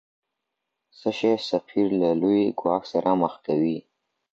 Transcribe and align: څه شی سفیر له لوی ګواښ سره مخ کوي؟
څه 0.99 1.09
شی 1.17 1.31
سفیر 1.49 1.87
له 2.01 2.09
لوی 2.21 2.41
ګواښ 2.59 2.83
سره 2.93 3.11
مخ 3.21 3.33
کوي؟ 3.45 3.77